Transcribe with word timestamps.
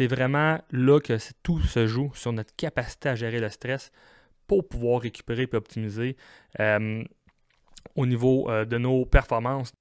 c'est 0.00 0.06
vraiment 0.06 0.58
là 0.70 0.98
que 0.98 1.18
tout 1.42 1.60
se 1.60 1.86
joue 1.86 2.10
sur 2.14 2.32
notre 2.32 2.56
capacité 2.56 3.10
à 3.10 3.14
gérer 3.14 3.38
le 3.38 3.50
stress 3.50 3.90
pour 4.46 4.66
pouvoir 4.66 5.02
récupérer 5.02 5.42
et 5.42 5.54
optimiser 5.54 6.16
euh, 6.58 7.04
au 7.96 8.06
niveau 8.06 8.48
euh, 8.48 8.64
de 8.64 8.78
nos 8.78 9.04
performances. 9.04 9.72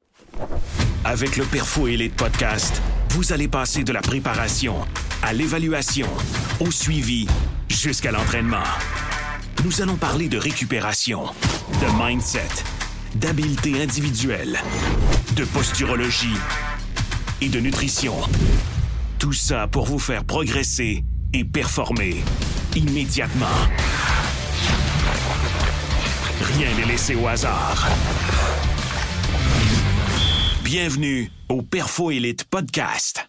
Avec 1.05 1.37
le 1.37 1.45
Perfo 1.45 1.87
Elite 1.87 2.17
Podcast, 2.17 2.81
vous 3.11 3.31
allez 3.31 3.47
passer 3.47 3.85
de 3.85 3.93
la 3.93 4.01
préparation 4.01 4.75
à 5.23 5.31
l'évaluation, 5.31 6.07
au 6.59 6.69
suivi, 6.69 7.25
jusqu'à 7.69 8.11
l'entraînement. 8.11 8.67
Nous 9.63 9.81
allons 9.81 9.95
parler 9.95 10.27
de 10.27 10.37
récupération, 10.37 11.27
de 11.27 12.05
mindset, 12.05 12.65
d'habileté 13.15 13.81
individuelle, 13.81 14.59
de 15.37 15.45
posturologie 15.45 16.35
et 17.39 17.47
de 17.47 17.61
nutrition. 17.61 18.15
Tout 19.19 19.33
ça 19.33 19.67
pour 19.67 19.85
vous 19.85 19.99
faire 19.99 20.23
progresser 20.23 21.03
et 21.33 21.43
performer 21.43 22.23
immédiatement. 22.73 23.45
Rien 26.41 26.73
n'est 26.77 26.85
laissé 26.85 27.15
au 27.15 27.27
hasard. 27.27 27.89
Bienvenue 30.63 31.29
au 31.49 31.61
Perfo 31.61 32.11
Elite 32.11 32.45
Podcast. 32.45 33.28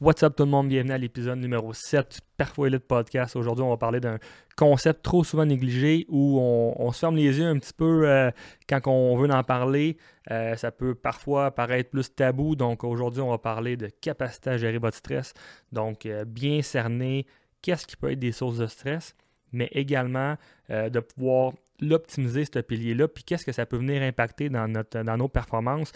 What's 0.00 0.22
up 0.22 0.34
tout 0.34 0.44
le 0.44 0.50
monde, 0.50 0.70
bienvenue 0.70 0.94
à 0.94 0.96
l'épisode 0.96 1.38
numéro 1.40 1.74
7 1.74 2.10
du 2.10 2.18
Perfo 2.38 2.64
Elite 2.64 2.88
Podcast. 2.88 3.36
Aujourd'hui, 3.36 3.62
on 3.62 3.68
va 3.68 3.76
parler 3.76 4.00
d'un 4.00 4.18
concept 4.56 5.02
trop 5.02 5.24
souvent 5.24 5.44
négligé 5.44 6.06
où 6.08 6.40
on, 6.40 6.90
se 6.90 7.00
ferme 7.00 7.16
les 7.16 7.38
yeux 7.38 7.44
un 7.44 7.58
petit 7.58 7.74
peu 7.74 8.08
euh, 8.08 8.30
quand 8.66 8.80
on 8.86 9.14
veut 9.18 9.30
en 9.30 9.44
parler. 9.44 9.98
Euh, 10.30 10.56
ça 10.56 10.70
peut 10.70 10.94
parfois 10.94 11.50
paraître 11.50 11.90
plus 11.90 12.14
tabou. 12.14 12.56
Donc 12.56 12.82
aujourd'hui, 12.82 13.20
on 13.20 13.28
va 13.28 13.36
parler 13.36 13.76
de 13.76 13.88
capacité 13.88 14.48
à 14.48 14.56
gérer 14.56 14.78
votre 14.78 14.96
stress. 14.96 15.34
Donc 15.70 16.06
euh, 16.06 16.24
bien 16.24 16.62
cerner 16.62 17.26
qu'est-ce 17.60 17.86
qui 17.86 17.98
peut 17.98 18.10
être 18.10 18.18
des 18.18 18.32
sources 18.32 18.56
de 18.56 18.68
stress, 18.68 19.14
mais 19.52 19.68
également 19.72 20.36
de 20.70 21.00
pouvoir 21.00 21.52
l'optimiser, 21.78 22.46
ce 22.46 22.60
pilier-là, 22.60 23.06
puis 23.06 23.22
qu'est-ce 23.22 23.44
que 23.44 23.52
ça 23.52 23.66
peut 23.66 23.76
venir 23.76 24.00
impacter 24.00 24.48
dans, 24.48 24.66
notre, 24.66 25.02
dans 25.02 25.18
nos 25.18 25.28
performances. 25.28 25.92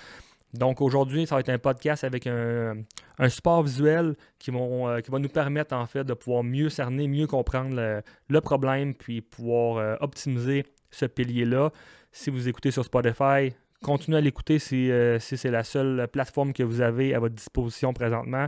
Donc 0.55 0.81
aujourd'hui, 0.81 1.27
ça 1.27 1.35
va 1.35 1.41
être 1.41 1.49
un 1.49 1.59
podcast 1.59 2.05
avec 2.05 2.29
un, 2.29 2.85
support 3.29 3.65
visuel 3.65 4.15
qui, 4.39 4.53
vont, 4.53 4.89
euh, 4.89 5.01
qui 5.01 5.11
va 5.11 5.19
nous 5.19 5.29
permettre 5.29 5.75
en 5.75 5.85
fait 5.87 6.05
de 6.05 6.15
pouvoir 6.15 6.45
mieux 6.45 6.69
cerner, 6.69 7.09
mieux 7.09 7.27
comprendre 7.27 8.03
le, 8.29 8.41
problème, 8.41 8.95
puis 8.95 9.21
pouvoir 9.21 9.79
euh, 9.79 9.97
optimiser 10.01 10.65
ce 10.93 11.07
pilier-là. 11.07 11.71
Si 12.13 12.31
vous 12.31 12.49
écoutez 12.49 12.71
sur 12.71 12.85
Spotify, 12.85 13.53
continuez 13.83 14.19
à 14.19 14.21
l'écouter 14.21 14.61
si, 14.61 14.93
euh, 14.93 15.19
si 15.19 15.37
c'est 15.37 15.51
la 15.51 15.65
seule 15.65 16.07
plateforme 16.07 16.53
que 16.53 16.63
vous 16.63 16.81
avez 16.81 17.15
à 17.15 17.19
votre 17.19 17.35
disposition 17.35 17.93
présentement. 17.93 18.47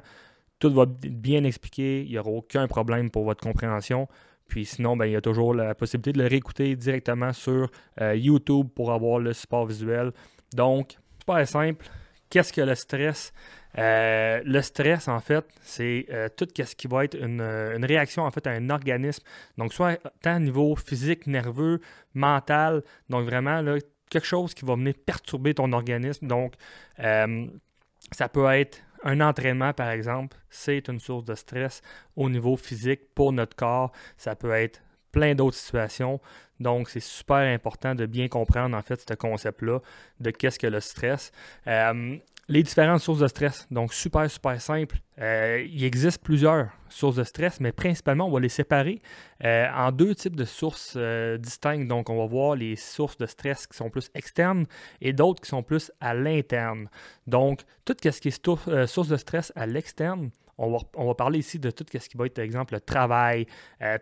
Tout 0.61 0.73
va 0.73 0.87
bien 0.87 1.43
expliquer, 1.43 2.03
il 2.03 2.11
n'y 2.11 2.19
aura 2.19 2.31
aucun 2.31 2.69
problème 2.69 3.11
pour 3.11 3.25
votre 3.25 3.43
compréhension. 3.43 4.07
Puis 4.47 4.65
sinon, 4.65 4.97
ben, 4.97 5.07
il 5.07 5.13
y 5.13 5.17
a 5.17 5.21
toujours 5.21 5.55
la 5.55 5.75
possibilité 5.75 6.13
de 6.13 6.23
le 6.23 6.29
réécouter 6.29 6.77
directement 6.77 7.33
sur 7.33 7.69
YouTube 8.01 8.69
pour 8.75 8.93
avoir 8.93 9.19
le 9.19 9.33
support 9.33 9.67
visuel. 9.67 10.13
Donc, 10.55 10.97
pas 11.27 11.45
simple. 11.47 11.87
Qu'est-ce 12.31 12.53
que 12.53 12.61
le 12.61 12.75
stress? 12.75 13.33
Euh, 13.79 14.41
le 14.45 14.63
stress, 14.63 15.07
en 15.09 15.21
fait, 15.21 15.45
c'est 15.61 16.07
euh, 16.11 16.29
tout 16.35 16.49
ce 16.57 16.75
qui 16.75 16.87
va 16.89 17.05
être 17.05 17.15
une, 17.15 17.43
réaction 17.85 18.23
en 18.23 18.31
fait 18.31 18.47
à 18.47 18.51
un 18.51 18.71
organisme. 18.71 19.23
Donc, 19.59 19.73
soit 19.73 19.99
tant 20.23 20.37
au 20.37 20.41
niveau 20.41 20.75
physique, 20.77 21.27
nerveux, 21.27 21.81
mental. 22.15 22.83
Donc, 23.11 23.25
vraiment, 23.27 23.63
quelque 24.09 24.27
chose 24.27 24.55
qui 24.55 24.65
va 24.65 24.75
venir 24.75 24.95
perturber 25.05 25.53
ton 25.55 25.73
organisme. 25.73 26.27
Donc, 26.27 26.55
ça 26.97 28.29
peut 28.29 28.51
être 28.53 28.79
un 29.03 29.21
entraînement, 29.21 29.73
par 29.73 29.91
exemple, 29.91 30.37
c'est 30.51 30.89
une 30.89 30.99
source 30.99 31.25
de 31.25 31.35
stress 31.35 31.83
au 32.17 32.29
niveau 32.29 32.57
physique 32.57 33.15
pour 33.15 33.33
notre 33.33 33.55
corps. 33.55 33.93
Ça 34.17 34.35
peut 34.35 34.51
être 34.51 34.81
plein 35.17 35.35
d'autres 35.35 35.57
situations. 35.57 36.21
Donc, 36.61 36.91
c'est 36.91 37.01
super 37.01 37.37
important 37.37 37.95
de 37.95 38.05
bien 38.05 38.29
comprendre, 38.29 38.77
en 38.77 38.83
fait, 38.83 39.03
ce 39.09 39.15
concept-là 39.15 39.81
de 40.21 40.31
qu'est-ce 40.31 40.59
que 40.59 40.67
le 40.67 40.81
stress. 40.81 41.33
Euh, 41.67 42.19
les 42.49 42.63
différentes 42.63 43.01
sources 43.01 43.21
de 43.21 43.27
stress. 43.27 43.67
Donc, 43.71 43.95
super, 43.95 44.31
super 44.31 44.61
simple. 44.61 44.99
Euh, 45.19 45.67
il 45.67 45.85
existe 45.85 46.23
plusieurs 46.23 46.69
sources 46.91 47.17
de 47.17 47.25
stress, 47.25 47.61
mais 47.61 47.73
principalement, 47.73 48.27
on 48.27 48.31
va 48.31 48.41
les 48.41 48.51
séparer 48.51 49.01
euh, 49.43 49.67
en 49.75 49.91
deux 49.91 50.15
types 50.15 50.37
de 50.37 50.45
sources 50.45 50.99
distinctes. 51.39 51.89
Donc, 51.89 52.11
on 52.11 52.19
va 52.19 52.27
voir 52.27 52.55
les 52.55 52.77
sources 52.77 53.17
de 53.17 53.25
stress 53.25 53.67
qui 53.67 53.75
sont 53.75 53.89
plus 53.89 54.11
externes 54.15 54.67
et 55.01 55.15
d'autres 55.15 55.41
qui 55.41 55.49
sont 55.49 55.63
plus 55.63 55.91
à 55.99 56.13
l'interne. 56.13 56.91
Donc, 57.27 57.63
tout 57.87 57.97
ce 58.03 58.21
qui 58.21 58.29
est 58.29 58.87
source 58.87 59.09
de 59.09 59.17
stress 59.17 59.51
à 59.57 59.65
l'externe, 59.65 60.31
on 60.59 60.79
va, 61.07 61.15
parler 61.15 61.41
ici 61.41 61.59
de 61.59 61.71
tout 61.71 61.85
ce 61.93 62.09
qui 62.09 62.17
va 62.17 62.27
être, 62.27 62.35
par 62.35 62.45
exemple, 62.45 62.75
le 62.75 62.81
travail, 62.81 63.47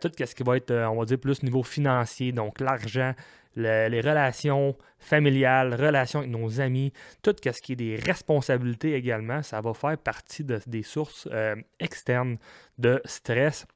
tout 0.01 0.11
ce 0.17 0.35
qui 0.35 0.43
va 0.43 0.57
être, 0.57 0.73
on 0.73 0.97
va 0.97 1.05
dire, 1.05 1.19
plus 1.19 1.43
niveau 1.43 1.63
financier, 1.63 2.33
donc 2.33 2.61
l'argent, 2.61 3.13
les 3.57 4.01
relations 4.01 4.77
familiales, 4.99 5.75
relations 5.75 6.21
avec 6.21 6.31
nos 6.31 6.61
amis, 6.61 6.93
tout 7.23 7.35
ce 7.45 7.61
qui 7.61 7.73
est 7.73 7.77
des 7.77 7.97
responsabilités 7.97 8.95
également, 8.95 9.43
ça 9.43 9.61
va 9.61 9.75
faire 9.75 9.99
partie 9.99 10.45
des 10.45 10.83
sources 10.83 11.29
euh, 11.31 11.57
externes 11.79 12.39
de 12.79 13.01
stress. 13.05 13.67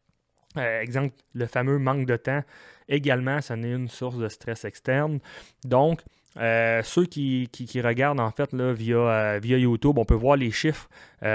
Euh, 0.56 0.80
exemple, 0.80 1.14
le 1.34 1.46
fameux 1.46 1.78
manque 1.78 2.06
de 2.06 2.16
temps, 2.16 2.42
également, 2.88 3.40
ça 3.40 3.56
n'est 3.56 3.72
une 3.72 3.88
source 3.88 4.16
de 4.16 4.28
stress 4.28 4.64
externe. 4.64 5.20
Donc, 5.64 6.00
euh, 6.38 6.82
ceux 6.82 7.04
qui, 7.04 7.48
regardent 7.82 8.20
en 8.20 8.30
fait 8.30 8.52
là, 8.52 8.72
via 8.72 9.38
YouTube, 9.40 9.98
on 9.98 10.04
peut 10.04 10.14
voir 10.14 10.36
les 10.36 10.50
chiffres 10.50 10.88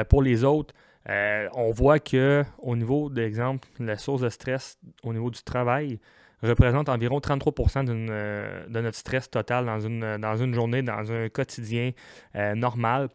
pour 0.10 0.24
les 0.24 0.44
autres. 0.44 0.74
On 1.08 1.72
voit 1.72 2.00
que 2.00 2.44
au 2.60 2.76
niveau, 2.76 3.10
d'exemple, 3.10 3.68
la 3.80 3.98
source 3.98 4.22
de 4.22 4.30
stress 4.30 4.78
au 5.04 5.14
niveau 5.14 5.30
du 5.30 5.42
travail, 5.44 6.00
représente 6.48 6.90
environ 6.90 7.20
33% 7.20 7.88
euh, 7.90 8.68
de 8.68 8.82
notre 8.82 8.98
stress 8.98 9.30
total 9.30 9.66
dans 9.66 9.80
une, 9.80 10.18
dans 10.18 10.36
une 10.36 10.54
journée, 10.54 10.82
dans 10.82 11.12
un 11.12 11.30
quotidien 11.30 11.92
euh, 12.36 12.54
normal. 12.56 13.10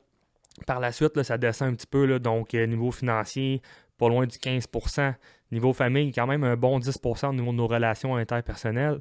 Par 0.67 0.81
la 0.81 0.91
suite, 0.93 1.23
ça 1.23 1.39
descend 1.39 1.69
un 1.69 1.75
petit 1.75 1.87
peu, 1.87 2.19
donc 2.19 2.55
euh, 2.55 2.67
niveau 2.67 2.91
financier, 2.91 3.63
pas 3.97 4.09
loin 4.09 4.27
du 4.27 4.37
15% 4.37 5.15
Niveau 5.51 5.73
famille, 5.73 6.13
quand 6.13 6.27
même 6.27 6.45
un 6.45 6.57
bon 6.57 6.79
10% 6.79 7.31
au 7.31 7.33
niveau 7.33 7.53
de 7.53 7.57
nos 7.57 7.67
relations 7.67 8.17
interpersonnelles. 8.17 9.01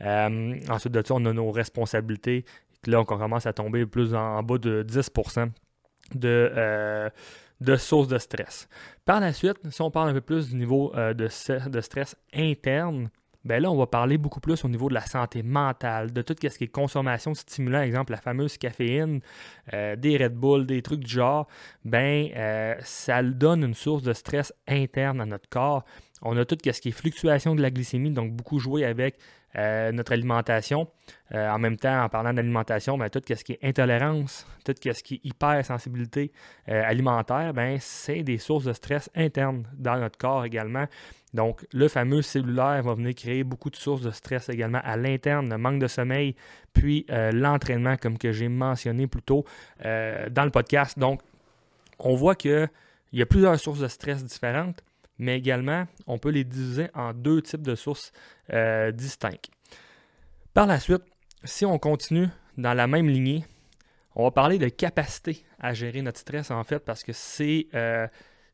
ensuite 0.00 0.92
de 0.92 1.02
ça, 1.04 1.14
on 1.14 1.24
a 1.24 1.32
nos 1.32 1.50
responsabilités. 1.50 2.44
Là, 2.86 3.00
on 3.00 3.04
commence 3.04 3.46
à 3.46 3.52
tomber 3.52 3.84
plus 3.84 4.14
en, 4.14 4.40
bas 4.44 4.58
de 4.58 4.84
10 4.84 5.10
de, 6.14 7.10
de 7.60 7.76
sources 7.76 8.08
de 8.08 8.18
stress. 8.18 8.68
Par 9.04 9.20
la 9.20 9.32
suite, 9.32 9.56
si 9.70 9.82
on 9.82 9.90
parle 9.90 10.10
un 10.10 10.14
peu 10.14 10.20
plus 10.20 10.50
du 10.50 10.56
niveau 10.56 10.92
de, 10.94 11.68
de 11.68 11.80
stress 11.80 12.16
interne, 12.32 13.10
ben 13.44 13.62
là, 13.62 13.70
on 13.70 13.76
va 13.76 13.86
parler 13.86 14.18
beaucoup 14.18 14.40
plus 14.40 14.64
au 14.64 14.68
niveau 14.68 14.88
de 14.88 14.94
la 14.94 15.06
santé 15.06 15.42
mentale, 15.42 16.12
de 16.12 16.22
tout 16.22 16.34
ce 16.40 16.58
qui 16.58 16.64
est 16.64 16.68
consommation 16.68 17.32
de 17.32 17.36
stimulants, 17.36 17.80
exemple 17.80 18.12
la 18.12 18.20
fameuse 18.20 18.58
caféine, 18.58 19.20
euh, 19.72 19.96
des 19.96 20.16
Red 20.16 20.34
Bull, 20.34 20.66
des 20.66 20.82
trucs 20.82 21.00
du 21.00 21.10
genre, 21.10 21.46
ben 21.84 22.28
euh, 22.36 22.74
ça 22.80 23.22
donne 23.22 23.64
une 23.64 23.74
source 23.74 24.02
de 24.02 24.12
stress 24.12 24.52
interne 24.66 25.20
à 25.20 25.26
notre 25.26 25.48
corps. 25.48 25.84
On 26.22 26.36
a 26.36 26.44
tout 26.44 26.56
ce 26.64 26.80
qui 26.80 26.88
est 26.88 26.92
fluctuation 26.92 27.54
de 27.54 27.62
la 27.62 27.70
glycémie, 27.70 28.10
donc 28.10 28.32
beaucoup 28.32 28.58
jouer 28.58 28.84
avec 28.84 29.18
euh, 29.56 29.92
notre 29.92 30.12
alimentation. 30.12 30.88
en 31.32 31.58
même 31.58 31.76
temps, 31.76 32.02
en 32.02 32.08
parlant 32.08 32.34
d'alimentation, 32.34 32.98
ben, 32.98 33.08
tout 33.08 33.22
ce 33.26 33.42
qui 33.44 33.52
est 33.52 33.64
intolérance, 33.64 34.46
tout 34.64 34.74
ce 34.80 35.02
qui 35.02 35.14
est 35.14 35.24
hypersensibilité 35.24 36.32
alimentaire, 36.66 37.54
ben, 37.54 37.78
c'est 37.80 38.22
des 38.22 38.38
sources 38.38 38.64
de 38.64 38.72
stress 38.72 39.10
internes 39.14 39.64
dans 39.76 39.98
notre 39.98 40.18
corps 40.18 40.44
également. 40.44 40.86
Donc, 41.34 41.66
le 41.72 41.88
fameux 41.88 42.22
cellulaire 42.22 42.82
va 42.82 42.94
venir 42.94 43.14
créer 43.14 43.44
beaucoup 43.44 43.70
de 43.70 43.76
sources 43.76 44.02
de 44.02 44.10
stress 44.10 44.48
également 44.48 44.80
à 44.82 44.96
l'interne, 44.96 45.50
le 45.50 45.58
manque 45.58 45.80
de 45.80 45.86
sommeil, 45.86 46.34
puis 46.72 47.04
euh, 47.10 47.32
l'entraînement, 47.32 47.96
comme 47.96 48.16
que 48.16 48.32
j'ai 48.32 48.48
mentionné 48.48 49.06
plus 49.06 49.22
tôt 49.22 49.44
euh, 49.84 50.28
dans 50.30 50.44
le 50.44 50.50
podcast. 50.50 50.98
Donc, 50.98 51.20
on 51.98 52.14
voit 52.14 52.34
qu'il 52.34 52.68
y 53.12 53.22
a 53.22 53.26
plusieurs 53.26 53.58
sources 53.60 53.80
de 53.80 53.88
stress 53.88 54.24
différentes, 54.24 54.82
mais 55.18 55.38
également, 55.38 55.86
on 56.06 56.18
peut 56.18 56.30
les 56.30 56.44
diviser 56.44 56.88
en 56.94 57.12
deux 57.12 57.42
types 57.42 57.62
de 57.62 57.74
sources 57.74 58.12
euh, 58.52 58.92
distinctes. 58.92 59.50
Par 60.54 60.66
la 60.66 60.80
suite, 60.80 61.02
si 61.44 61.64
on 61.64 61.78
continue 61.78 62.28
dans 62.56 62.74
la 62.74 62.86
même 62.86 63.08
lignée, 63.08 63.44
on 64.14 64.24
va 64.24 64.30
parler 64.30 64.58
de 64.58 64.68
capacité 64.68 65.44
à 65.60 65.74
gérer 65.74 66.02
notre 66.02 66.18
stress, 66.18 66.50
en 66.50 66.64
fait, 66.64 66.80
parce 66.80 67.04
que 67.04 67.12
c'est 67.12 67.68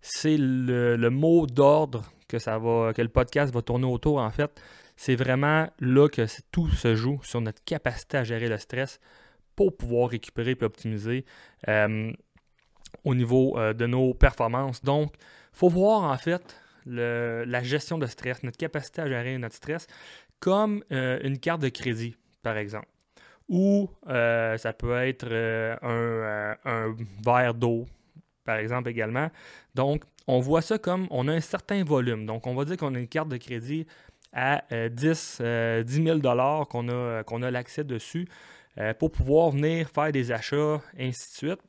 c'est 0.01 0.37
le, 0.37 1.09
mot 1.09 1.47
d'ordre 1.47 2.05
que 2.29 2.37
que 2.93 3.03
le 3.03 3.09
podcast 3.09 3.55
va 3.55 3.63
tourner 3.63 3.87
autour, 3.87 4.19
en 4.19 4.31
fait, 4.31 4.61
c'est 4.97 5.17
vraiment 5.17 5.69
là 5.81 6.09
que 6.09 6.27
tout 6.53 6.69
se 6.69 6.95
joue 6.95 7.21
sur 7.23 7.41
notre 7.41 7.63
capacité 7.65 8.19
à 8.19 8.25
gérer 8.25 8.49
le 8.49 8.59
stress 8.59 9.01
pour 9.57 9.77
pouvoir 9.77 10.11
récupérer 10.11 10.57
et 10.61 10.65
optimiser 10.65 11.25
euh, 11.69 12.13
au 13.05 13.15
niveau 13.15 13.59
euh, 13.59 13.73
de 13.73 13.87
nos 13.87 14.15
performances. 14.15 14.83
Donc, 14.83 15.15
faut 15.55 15.69
voir 15.69 16.03
en 16.03 16.19
fait 16.19 16.61
la 16.87 17.63
gestion 17.63 17.97
de 17.97 18.07
stress, 18.07 18.43
notre 18.43 18.59
capacité 18.59 19.01
à 19.01 19.09
gérer 19.09 19.39
notre 19.39 19.55
stress, 19.55 19.87
comme 20.41 20.85
euh, 20.93 21.19
une 21.23 21.39
carte 21.39 21.63
de 21.63 21.71
crédit, 21.71 22.17
par 22.43 22.59
exemple. 22.59 22.89
Ou 23.49 23.89
ça 24.05 24.73
peut 24.77 24.97
être 25.03 25.31
un, 25.83 26.57
un 26.65 26.97
verre 27.25 27.55
d'eau, 27.55 27.87
par 28.45 28.57
exemple 28.57 28.89
également. 28.91 29.31
Donc, 29.75 30.05
on 30.27 30.41
voit 30.41 30.63
ça 30.63 30.79
comme 30.79 31.07
on 31.11 31.29
a 31.29 31.33
un 31.33 31.41
certain 31.41 31.85
volume. 31.85 32.27
Donc, 32.27 32.47
on 32.47 32.55
va 32.55 32.65
dire 32.65 32.77
qu'on 32.77 32.95
a 32.95 32.99
une 32.99 33.09
carte 33.09 33.29
de 33.29 33.37
crédit 33.37 33.87
à 34.33 34.65
10, 34.71 35.43
10 35.85 35.85
000 35.87 36.21
qu'on 36.21 36.89
a, 36.89 37.23
qu'on 37.25 37.43
a 37.43 37.51
l'accès 37.51 37.85
dessus 37.85 38.27
pour 38.99 39.11
pouvoir 39.11 39.51
venir 39.51 39.89
faire 39.91 40.11
des 40.11 40.33
achats, 40.33 40.81
ainsi 40.99 41.31
de 41.31 41.37
suite. 41.37 41.61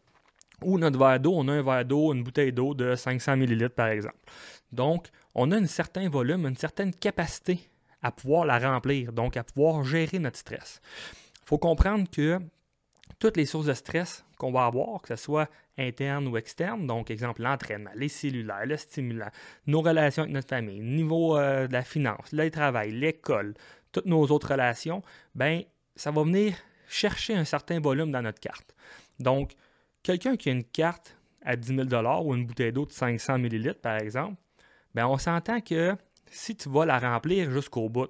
Ou 0.63 0.78
notre 0.78 0.98
verre 0.98 1.19
d'eau, 1.19 1.34
on 1.36 1.48
a 1.48 1.54
un 1.54 1.62
verre 1.62 1.86
d'eau, 1.86 2.13
une 2.13 2.24
bouteille 2.24 2.54
d'eau 2.54 2.74
de 2.74 2.96
500 2.96 3.34
ml 3.34 3.69
par 3.69 3.88
exemple. 3.88 4.18
Donc, 4.72 5.07
on 5.34 5.52
a 5.52 5.57
un 5.57 5.68
certain 5.68 6.10
volume, 6.10 6.46
une 6.46 6.57
certaine 6.57 6.94
capacité 6.94 7.60
à 8.02 8.12
pouvoir 8.12 8.46
la 8.46 8.60
remplir, 8.60 9.12
donc 9.12 9.38
à 9.38 9.44
pouvoir 9.44 9.84
gérer 9.84 10.19
notre 10.19 10.38
stress. 10.38 10.81
Il 11.42 11.48
faut 11.48 11.57
comprendre 11.57 12.10
que 12.10 12.40
toutes 13.19 13.38
les 13.38 13.46
sources 13.46 13.68
de 13.68 13.74
stress 13.74 14.25
qu'on 14.38 14.52
va 14.52 14.66
avoir, 14.66 15.02
que 15.02 15.10
ce 15.10 15.16
soit 15.16 15.50
interne 15.78 16.28
ou 16.28 16.38
externe, 16.38 16.88
donc 16.88 17.12
exemple 17.12 17.42
l'entraînement, 17.42 17.92
les 17.96 18.10
cellulaires, 18.10 18.66
le 18.66 18.78
stimulant, 18.78 19.30
nos 19.68 19.81
relations 19.81 20.24
avec 20.24 20.34
notre 20.34 20.50
famille, 20.50 20.81
niveau 20.81 21.38
euh, 21.38 21.68
de 21.68 21.74
la 21.74 21.84
finance, 21.84 22.31
le 22.31 22.50
travail, 22.50 22.92
l'école, 22.92 23.54
toutes 23.92 24.06
nos 24.06 24.25
autres 24.28 24.52
relations, 24.52 25.04
ben 25.34 25.63
ça 25.96 26.12
va 26.12 26.24
venir 26.24 26.56
chercher 26.88 27.36
un 27.36 27.46
certain 27.46 27.80
volume 27.80 28.12
dans 28.12 28.22
notre 28.22 28.40
carte. 28.40 28.75
Donc, 29.19 29.54
quelqu'un 30.06 30.38
qui 30.38 30.50
a 30.50 30.52
une 30.52 30.63
carte 30.63 31.18
à 31.42 31.56
10 31.56 31.88
000 31.90 32.24
ou 32.24 32.36
une 32.36 32.46
bouteille 32.46 32.72
d'eau 32.72 32.86
de 32.86 32.92
500 32.92 33.40
ml, 33.40 33.74
par 33.75 33.98
exemple, 33.98 34.36
ben 34.94 35.07
on 35.07 35.18
s'entend 35.18 35.62
que 35.62 35.96
si 36.28 36.56
tu 36.56 36.69
vas 36.69 36.86
la 36.86 37.00
remplir 37.00 37.52
jusqu'au 37.52 37.90
bout, 37.90 38.10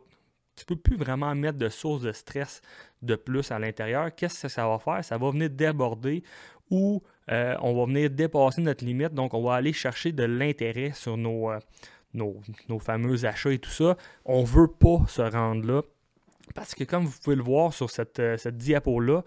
tu 0.56 0.64
ne 0.64 0.68
peux 0.68 0.76
plus 0.76 0.98
vraiment 0.98 1.34
mettre 1.36 1.58
de 1.58 1.70
source 1.70 2.02
de 2.02 2.12
stress 2.12 2.62
de 3.02 3.16
plus 3.16 3.50
à 3.52 3.60
l'intérieur. 3.60 4.14
Qu'est-ce 4.14 4.44
que 4.44 4.48
ça 4.48 4.68
va 4.68 4.78
faire? 4.78 5.04
Ça 5.04 5.18
va 5.18 5.32
venir 5.32 5.50
déborder 5.50 6.24
ou 6.70 7.02
euh, 7.32 7.56
on 7.62 7.76
va 7.76 7.86
venir 7.86 8.10
dépasser 8.10 8.62
notre 8.62 8.86
limite. 8.86 9.14
Donc, 9.14 9.34
on 9.34 9.42
va 9.42 9.56
aller 9.56 9.74
chercher 9.74 10.12
de 10.12 10.24
l'intérêt 10.24 10.92
sur 10.92 11.18
nos, 11.18 11.52
euh, 11.52 11.60
nos, 12.14 12.80
fameux 12.80 13.26
achats 13.26 13.52
et 13.52 13.60
tout 13.60 13.70
ça. 13.70 13.98
On 14.24 14.42
ne 14.42 14.46
veut 14.46 14.68
pas 14.68 15.00
se 15.08 15.22
rendre 15.22 15.66
là. 15.66 15.82
Parce 16.54 16.76
que 16.76 16.84
comme 16.84 17.06
vous 17.06 17.18
pouvez 17.24 17.36
le 17.36 17.44
voir 17.44 17.74
sur 17.74 17.90
cette, 17.90 18.20
euh, 18.20 18.38
cette 18.38 18.58
diapo-là, 18.58 19.24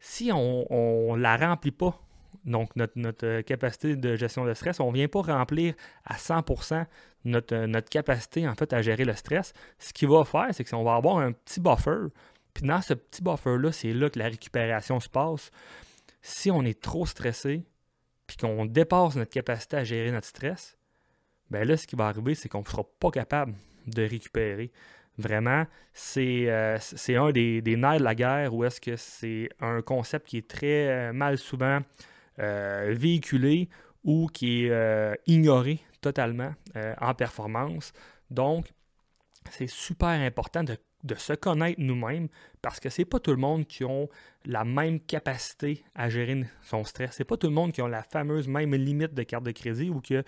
si 0.00 0.32
on 0.32 1.16
ne 1.16 1.20
la 1.20 1.36
remplit 1.36 1.70
pas 1.70 2.00
donc 2.44 2.74
notre, 2.76 3.24
euh, 3.24 3.42
capacité 3.42 3.96
de 3.96 4.16
gestion 4.16 4.44
de 4.44 4.54
stress, 4.54 4.80
on 4.80 4.90
ne 4.90 4.96
vient 4.96 5.08
pas 5.08 5.22
remplir 5.22 5.74
à 6.04 6.16
100% 6.16 6.86
notre, 7.24 7.54
euh, 7.54 7.66
notre 7.66 7.88
capacité 7.88 8.48
en 8.48 8.54
fait 8.54 8.72
à 8.72 8.82
gérer 8.82 9.04
le 9.04 9.14
stress. 9.14 9.52
Ce 9.78 9.92
qu'il 9.92 10.08
va 10.08 10.24
faire, 10.24 10.48
c'est 10.52 10.64
qu'on 10.64 10.82
va 10.82 10.96
avoir 10.96 11.18
un 11.18 11.32
petit 11.32 11.60
buffer. 11.60 12.08
Puis 12.54 12.66
dans 12.66 12.82
ce 12.82 12.94
petit 12.94 13.22
buffer-là, 13.22 13.72
c'est 13.72 13.92
là 13.92 14.10
que 14.10 14.18
la 14.18 14.26
récupération 14.26 14.98
se 15.00 15.08
passe. 15.08 15.50
Si 16.20 16.50
on 16.50 16.62
est 16.64 16.80
trop 16.80 17.06
stressé, 17.06 17.64
puis 18.26 18.36
qu'on 18.36 18.66
dépasse 18.66 19.16
notre 19.16 19.30
capacité 19.30 19.76
à 19.76 19.84
gérer 19.84 20.10
notre 20.10 20.26
stress, 20.26 20.76
bien 21.50 21.64
là, 21.64 21.76
ce 21.76 21.86
qui 21.86 21.96
va 21.96 22.06
arriver, 22.08 22.34
c'est 22.34 22.48
qu'on 22.48 22.60
ne 22.60 22.64
sera 22.64 22.84
pas 22.98 23.10
capable 23.10 23.54
de 23.86 24.02
récupérer. 24.02 24.70
Vraiment, 25.18 25.66
c'est 25.92 26.48
euh, 26.48 26.78
un 27.08 27.30
des, 27.32 27.60
des, 27.60 27.76
nerfs 27.76 27.98
de 27.98 28.04
la 28.04 28.14
guerre 28.14 28.54
où 28.54 28.64
est-ce 28.64 28.80
que 28.80 28.96
c'est 28.96 29.50
un 29.60 29.82
concept 29.82 30.26
qui 30.26 30.38
est 30.38 30.48
très 30.48 31.12
mal 31.12 31.36
souvent 31.36 31.80
euh, 32.38 32.94
véhiculé 32.96 33.68
ou 34.04 34.26
qui 34.26 34.64
est 34.64 34.70
euh, 34.70 35.14
ignoré 35.26 35.80
totalement 36.00 36.54
euh, 36.76 36.94
en 37.00 37.14
performance. 37.14 37.92
Donc, 38.30 38.72
c'est 39.50 39.68
super 39.68 40.08
important 40.08 40.64
de, 40.64 40.76
se 41.16 41.32
connaître 41.32 41.80
nous-mêmes 41.80 42.28
parce 42.62 42.78
que 42.78 42.88
c'est 42.88 43.04
pas 43.04 43.18
tout 43.18 43.32
le 43.32 43.36
monde 43.36 43.66
qui 43.66 43.84
ont 43.84 44.08
la 44.44 44.64
même 44.64 45.00
capacité 45.00 45.84
à 45.94 46.08
gérer 46.08 46.44
son 46.62 46.84
stress. 46.84 47.16
C'est 47.16 47.24
pas 47.24 47.36
tout 47.36 47.48
le 47.48 47.52
monde 47.52 47.72
qui 47.72 47.82
ont 47.82 47.88
la 47.88 48.02
fameuse 48.02 48.46
même 48.46 48.74
limite 48.74 49.12
de 49.12 49.22
carte 49.24 49.44
de 49.44 49.50
crédit 49.50 49.90
ou 49.90 50.00
qu'ils 50.00 50.24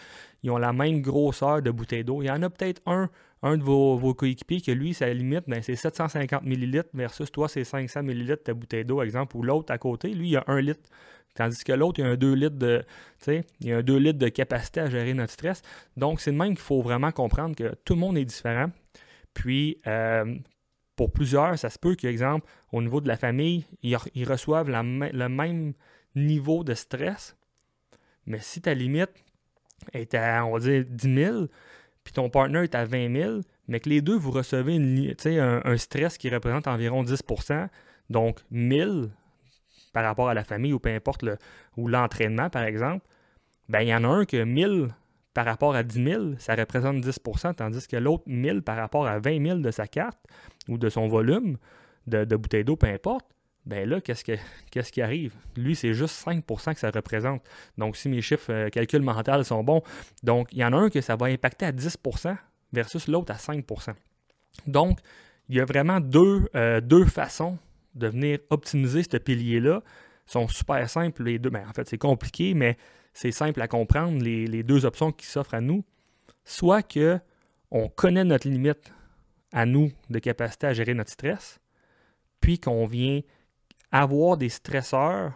ont 0.48 0.58
la 0.58 0.72
même 0.72 1.00
grosseur 1.00 1.62
de 1.62 1.70
bouteille 1.70 2.04
d'eau. 2.04 2.22
Il 2.22 2.26
y 2.26 2.30
en 2.30 2.42
a 2.42 2.50
peut-être 2.50 2.82
un, 2.86 3.08
un 3.44 3.58
de 3.58 3.62
vos, 3.62 4.14
coéquipiers 4.14 4.62
que 4.62 4.72
lui, 4.72 4.94
sa 4.94 5.12
limite, 5.12 5.44
ben, 5.46 5.62
c'est 5.62 5.76
750 5.76 6.42
ml 6.44 6.84
versus 6.94 7.30
toi, 7.30 7.48
c'est 7.48 7.62
500 7.62 8.00
ml 8.00 8.38
de 8.44 8.52
bouteille 8.52 8.84
d'eau, 8.84 9.02
exemple, 9.02 9.36
ou 9.36 9.42
l'autre 9.42 9.72
à 9.72 9.78
côté, 9.78 10.08
lui, 10.08 10.30
il 10.30 10.36
a 10.36 10.44
1 10.46 10.60
litre. 10.60 10.88
Tandis 11.34 11.64
que 11.64 11.72
l'autre, 11.72 11.98
il 11.98 12.04
y 12.04 12.08
a 12.08 12.10
un 12.10 12.16
2 12.16 12.32
litres 12.34 12.56
de, 12.56 12.84
il 13.26 13.44
y 13.60 13.72
a 13.72 13.78
un 13.78 13.82
2 13.82 13.96
litres 13.96 14.18
de 14.18 14.28
capacité 14.28 14.80
à 14.80 14.88
gérer 14.88 15.14
notre 15.14 15.32
stress. 15.32 15.62
Donc, 15.96 16.20
c'est 16.20 16.30
de 16.30 16.36
même 16.36 16.50
qu'il 16.50 16.58
faut 16.58 16.80
vraiment 16.80 17.10
comprendre 17.10 17.56
que 17.56 17.74
tout 17.84 17.94
le 17.94 18.00
monde 18.00 18.16
est 18.16 18.24
différent. 18.24 18.70
Puis, 19.34 19.78
euh, 19.86 20.36
pour 20.94 21.10
plusieurs, 21.12 21.58
ça 21.58 21.70
se 21.70 21.78
peut 21.78 21.96
qu'exemple, 21.96 22.46
au 22.72 22.80
niveau 22.80 23.00
de 23.00 23.08
la 23.08 23.16
famille, 23.16 23.64
ils, 23.82 23.96
reçoivent 24.24 24.70
le 24.70 25.28
même 25.28 25.72
niveau 26.14 26.62
de 26.62 26.74
stress. 26.74 27.36
Mais 28.26 28.38
si 28.40 28.60
ta 28.60 28.74
limite 28.74 29.10
est 29.92 30.14
à, 30.14 30.46
on 30.46 30.52
va 30.52 30.60
dire, 30.60 30.84
10 30.88 31.14
000, 31.14 31.46
puis 32.04 32.12
ton 32.12 32.30
partner 32.30 32.62
est 32.62 32.76
à 32.76 32.84
20 32.84 33.12
000, 33.12 33.40
mais 33.66 33.80
que 33.80 33.88
les 33.88 34.02
deux, 34.02 34.16
vous 34.16 34.30
recevez 34.30 34.76
un, 34.76 35.62
un 35.64 35.76
stress 35.76 36.16
qui 36.16 36.30
représente 36.30 36.68
environ 36.68 37.02
10% 37.02 37.68
donc 38.10 38.40
1000 38.50 39.10
par 39.94 40.04
rapport 40.04 40.28
à 40.28 40.34
la 40.34 40.44
famille 40.44 40.74
ou 40.74 40.78
peu 40.78 40.90
importe, 40.90 41.24
ou 41.78 41.88
l'entraînement, 41.88 42.50
par 42.50 42.64
exemple, 42.64 43.06
ben, 43.70 43.80
il 43.80 43.88
y 43.88 43.94
en 43.94 44.04
a 44.04 44.08
un 44.08 44.24
que 44.26 44.44
1000 44.44 44.88
par 45.32 45.46
rapport 45.46 45.74
à 45.74 45.82
10 45.82 46.04
000, 46.04 46.24
ça 46.38 46.54
représente 46.54 46.98
10% 46.98 47.54
tandis 47.54 47.88
que 47.88 47.96
l'autre 47.96 48.24
1000 48.26 48.62
par 48.62 48.76
rapport 48.76 49.06
à 49.06 49.18
20 49.18 49.44
000 49.44 49.58
de 49.60 49.70
sa 49.70 49.86
carte 49.86 50.18
ou 50.68 50.76
de 50.76 50.88
son 50.88 51.08
volume 51.08 51.56
de, 52.06 52.24
de 52.24 52.36
bouteille 52.36 52.64
d'eau, 52.64 52.76
peu 52.76 52.86
importe, 52.86 53.26
ben 53.66 53.88
là, 53.88 54.00
qu'est-ce, 54.00 54.24
que, 54.24 54.32
qu'est-ce 54.70 54.92
qui 54.92 55.00
arrive? 55.00 55.34
Lui, 55.56 55.74
c'est 55.74 55.94
juste 55.94 56.26
5% 56.26 56.74
que 56.74 56.80
ça 56.80 56.90
représente. 56.90 57.42
Donc, 57.78 57.96
si 57.96 58.08
mes 58.08 58.20
chiffres 58.20 58.52
euh, 58.52 58.68
calcul 58.68 59.00
mental 59.00 59.44
sont 59.44 59.64
bons, 59.64 59.82
donc 60.22 60.48
il 60.52 60.58
y 60.58 60.64
en 60.64 60.72
a 60.72 60.76
un 60.76 60.90
que 60.90 61.00
ça 61.00 61.16
va 61.16 61.26
impacter 61.26 61.66
à 61.66 61.72
10% 61.72 62.36
versus 62.72 63.08
l'autre 63.08 63.32
à 63.32 63.36
5% 63.36 63.94
Donc, 64.66 64.98
il 65.48 65.56
y 65.56 65.60
a 65.60 65.64
vraiment 65.64 66.00
deux, 66.00 66.48
euh, 66.54 66.80
deux 66.80 67.06
façons 67.06 67.58
de 67.94 68.08
venir 68.08 68.38
optimiser 68.50 69.02
ce 69.02 69.16
pilier-là 69.16 69.82
sont 70.26 70.48
super 70.48 70.88
simples, 70.88 71.24
les 71.24 71.38
deux. 71.38 71.50
Ben, 71.50 71.68
en 71.68 71.72
fait, 71.72 71.88
c'est 71.88 71.98
compliqué, 71.98 72.54
mais 72.54 72.76
c'est 73.12 73.32
simple 73.32 73.60
à 73.60 73.68
comprendre, 73.68 74.22
les, 74.22 74.62
deux 74.62 74.84
options 74.84 75.12
qui 75.12 75.26
s'offrent 75.26 75.54
à 75.54 75.60
nous. 75.60 75.84
Soit 76.44 76.82
que 76.82 77.18
on 77.70 77.88
connaît 77.88 78.24
notre 78.24 78.48
limite 78.48 78.92
à 79.52 79.66
nous 79.66 79.90
de 80.10 80.18
capacité 80.18 80.66
à 80.66 80.74
gérer 80.74 80.94
notre 80.94 81.10
stress, 81.10 81.60
puis 82.40 82.58
qu'on 82.58 82.86
vient 82.86 83.20
avoir 83.90 84.36
des 84.36 84.48
stresseurs 84.48 85.32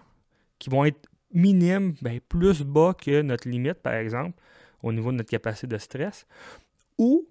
qui 0.58 0.70
vont 0.70 0.84
être 0.84 1.08
minimes, 1.32 1.94
ben, 2.02 2.20
plus 2.28 2.62
bas 2.62 2.94
que 2.94 3.22
notre 3.22 3.48
limite, 3.48 3.74
par 3.74 3.94
exemple, 3.94 4.40
au 4.82 4.92
niveau 4.92 5.12
de 5.12 5.18
notre 5.18 5.30
capacité 5.30 5.66
de 5.66 5.78
stress, 5.78 6.26
ou 6.98 7.28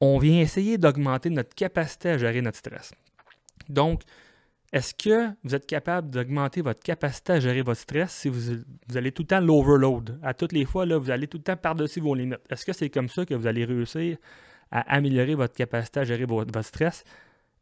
on 0.00 0.18
vient 0.18 0.40
essayer 0.40 0.78
d'augmenter 0.78 1.30
notre 1.30 1.54
capacité 1.54 2.10
à 2.10 2.18
gérer 2.18 2.42
notre 2.42 2.58
stress. 2.58 2.92
Donc, 3.68 4.02
est-ce 4.72 4.94
que 4.94 5.30
vous 5.44 5.54
êtes 5.54 5.66
capable 5.66 6.10
d'augmenter 6.10 6.60
votre 6.60 6.82
capacité 6.82 7.34
à 7.34 7.40
gérer 7.40 7.62
votre 7.62 7.80
stress 7.80 8.12
si 8.12 8.28
vous, 8.28 8.64
allez 8.94 9.12
tout 9.12 9.22
le 9.22 9.28
temps 9.28 9.40
l'overload? 9.40 10.18
À 10.22 10.34
toutes 10.34 10.52
les 10.52 10.64
fois, 10.64 10.86
là, 10.86 10.98
vous 10.98 11.10
allez 11.10 11.28
tout 11.28 11.38
le 11.38 11.44
temps 11.44 11.56
par-dessus 11.56 12.00
vos 12.00 12.14
limites. 12.14 12.40
Est-ce 12.50 12.66
que 12.66 12.72
c'est 12.72 12.90
comme 12.90 13.08
ça 13.08 13.24
que 13.24 13.34
vous 13.34 13.46
allez 13.46 13.64
réussir 13.64 14.16
à 14.72 14.80
améliorer 14.94 15.36
votre 15.36 15.54
capacité 15.54 16.00
à 16.00 16.04
gérer 16.04 16.24
votre, 16.24 16.62
stress? 16.62 17.04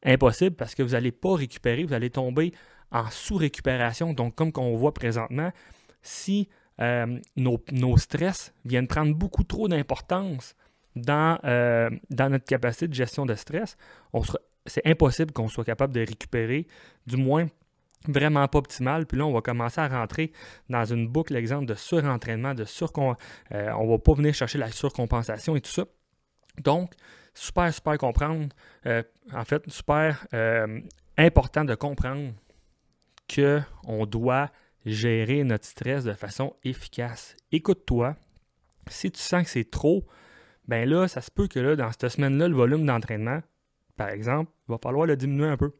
Impossible 0.02 0.56
parce 0.56 0.74
que 0.74 0.82
vous 0.82 0.92
n'allez 0.92 1.12
pas 1.12 1.34
récupérer, 1.34 1.84
vous 1.84 1.94
allez 1.94 2.10
tomber 2.10 2.52
en 2.90 3.10
sous-récupération. 3.10 4.12
Donc, 4.12 4.34
comme 4.34 4.52
on 4.56 4.76
voit 4.76 4.94
présentement, 4.94 5.50
si 6.02 6.48
euh, 6.80 7.18
nos, 7.36 7.96
stress 7.98 8.54
viennent 8.64 8.86
prendre 8.86 9.14
beaucoup 9.14 9.44
trop 9.44 9.68
d'importance 9.68 10.56
dans, 10.96 11.38
euh, 11.44 11.90
dans 12.10 12.30
notre 12.30 12.44
capacité 12.44 12.88
de 12.88 12.94
gestion 12.94 13.26
de 13.26 13.34
stress, 13.34 13.76
on 14.12 14.22
sera 14.22 14.38
c'est 14.66 14.86
impossible 14.86 15.32
qu'on 15.32 15.48
soit 15.48 15.64
capable 15.64 15.92
de 15.92 16.00
récupérer, 16.00 16.66
du 17.06 17.16
moins 17.16 17.46
vraiment 18.08 18.46
pas 18.48 18.58
optimal. 18.58 19.06
Puis 19.06 19.18
là, 19.18 19.26
on 19.26 19.32
va 19.32 19.40
commencer 19.40 19.80
à 19.80 19.88
rentrer 19.88 20.32
dans 20.68 20.84
une 20.84 21.08
boucle, 21.08 21.34
exemple, 21.36 21.66
de 21.66 21.74
surentraînement, 21.74 22.54
de 22.54 22.64
surcon... 22.64 23.16
Euh, 23.52 23.70
on 23.78 23.86
va 23.88 23.98
pas 23.98 24.14
venir 24.14 24.34
chercher 24.34 24.58
la 24.58 24.70
surcompensation 24.70 25.56
et 25.56 25.60
tout 25.60 25.70
ça. 25.70 25.84
Donc, 26.62 26.92
super, 27.34 27.72
super 27.72 27.98
comprendre, 27.98 28.48
euh, 28.86 29.02
en 29.32 29.44
fait, 29.44 29.62
super 29.68 30.26
euh, 30.34 30.80
important 31.16 31.64
de 31.64 31.74
comprendre 31.74 32.32
qu'on 33.34 34.06
doit 34.06 34.50
gérer 34.84 35.44
notre 35.44 35.64
stress 35.64 36.04
de 36.04 36.12
façon 36.12 36.54
efficace. 36.62 37.36
Écoute-toi. 37.52 38.16
Si 38.88 39.10
tu 39.10 39.20
sens 39.20 39.44
que 39.44 39.48
c'est 39.48 39.70
trop, 39.70 40.04
ben 40.68 40.86
là, 40.86 41.08
ça 41.08 41.22
se 41.22 41.30
peut 41.30 41.48
que 41.48 41.58
là, 41.58 41.74
dans 41.74 41.90
cette 41.90 42.10
semaine-là, 42.10 42.48
le 42.48 42.54
volume 42.54 42.84
d'entraînement 42.84 43.40
par 43.96 44.08
exemple, 44.08 44.50
il 44.68 44.72
va 44.72 44.78
falloir 44.78 45.06
le 45.06 45.16
diminuer 45.16 45.48
un 45.48 45.56
peu 45.56 45.72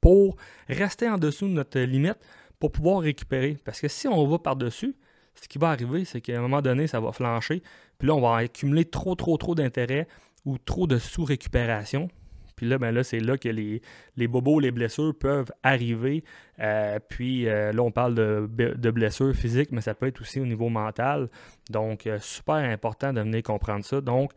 pour 0.00 0.36
rester 0.68 1.08
en 1.08 1.16
dessous 1.16 1.48
de 1.48 1.52
notre 1.52 1.80
limite 1.80 2.18
pour 2.60 2.72
pouvoir 2.72 3.00
récupérer. 3.00 3.56
Parce 3.64 3.80
que 3.80 3.88
si 3.88 4.06
on 4.06 4.26
va 4.26 4.38
par-dessus, 4.38 4.96
ce 5.34 5.48
qui 5.48 5.58
va 5.58 5.70
arriver, 5.70 6.04
c'est 6.04 6.20
qu'à 6.20 6.38
un 6.38 6.42
moment 6.42 6.62
donné, 6.62 6.86
ça 6.86 7.00
va 7.00 7.12
flancher. 7.12 7.62
Puis 7.98 8.08
là, 8.08 8.14
on 8.14 8.20
va 8.20 8.36
accumuler 8.36 8.84
trop, 8.84 9.14
trop, 9.14 9.36
trop 9.36 9.54
d'intérêt 9.54 10.06
ou 10.44 10.58
trop 10.58 10.86
de 10.86 10.98
sous-récupération. 10.98 12.08
Puis 12.56 12.68
là, 12.68 12.78
ben 12.78 12.92
là, 12.92 13.02
c'est 13.02 13.18
là 13.18 13.36
que 13.36 13.48
les, 13.48 13.82
les 14.16 14.28
bobos, 14.28 14.60
les 14.60 14.70
blessures 14.70 15.14
peuvent 15.18 15.50
arriver. 15.62 16.22
Euh, 16.60 16.98
puis 17.08 17.48
euh, 17.48 17.72
là, 17.72 17.82
on 17.82 17.90
parle 17.90 18.14
de, 18.14 18.48
de, 18.54 18.90
blessures 18.90 19.34
physiques, 19.34 19.72
mais 19.72 19.80
ça 19.80 19.94
peut 19.94 20.06
être 20.06 20.20
aussi 20.20 20.38
au 20.38 20.46
niveau 20.46 20.68
mental. 20.68 21.28
Donc, 21.70 22.06
euh, 22.06 22.18
super 22.20 22.56
important 22.56 23.12
de 23.12 23.20
venir 23.22 23.42
comprendre 23.42 23.84
ça. 23.84 24.00
Donc, 24.00 24.32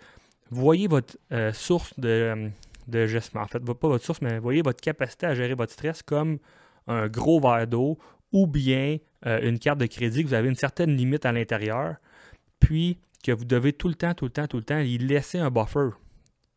voyez 0.49 0.87
votre 0.87 1.17
source 1.53 1.99
de, 1.99 2.49
de 2.87 3.05
gestion. 3.05 3.39
En 3.39 3.47
fait, 3.47 3.59
pas 3.59 3.87
votre 3.87 4.03
source, 4.03 4.21
mais 4.21 4.39
voyez 4.39 4.61
votre 4.61 4.81
capacité 4.81 5.25
à 5.25 5.35
gérer 5.35 5.53
votre 5.53 5.73
stress 5.73 6.01
comme 6.01 6.39
un 6.87 7.07
gros 7.07 7.39
verre 7.39 7.67
d'eau 7.67 7.97
ou 8.31 8.47
bien 8.47 8.97
une 9.25 9.59
carte 9.59 9.79
de 9.79 9.85
crédit 9.85 10.23
que 10.23 10.29
vous 10.29 10.33
avez 10.33 10.49
une 10.49 10.55
certaine 10.55 10.95
limite 10.95 11.25
à 11.25 11.31
l'intérieur. 11.31 11.95
Puis 12.59 12.99
que 13.23 13.31
vous 13.31 13.45
devez 13.45 13.73
tout 13.73 13.87
le 13.87 13.95
temps, 13.95 14.13
tout 14.13 14.25
le 14.25 14.31
temps, 14.31 14.47
tout 14.47 14.57
le 14.57 14.63
temps 14.63 14.79
y 14.79 14.97
laisser 14.97 15.37
un 15.37 15.51
buffer 15.51 15.89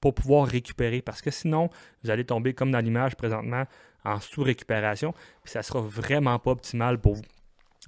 pour 0.01 0.15
pouvoir 0.15 0.47
récupérer. 0.47 1.03
Parce 1.03 1.21
que 1.21 1.31
sinon, 1.31 1.69
vous 2.03 2.11
allez 2.11 2.25
tomber 2.25 2.55
comme 2.55 2.71
dans 2.71 2.79
l'image 2.79 3.17
présentement 3.17 3.65
en 4.05 4.19
sous-récupération, 4.19 5.13
puis 5.43 5.53
ça 5.53 5.59
ne 5.59 5.65
sera 5.65 5.81
vraiment 5.81 6.39
pas 6.39 6.53
optimal 6.53 6.99
pour 6.99 7.17
vous. 7.17 7.25